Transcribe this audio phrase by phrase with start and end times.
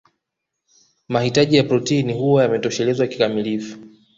[1.07, 3.77] Mahitaji ya protini huwa yametoshelezwa kikamilifu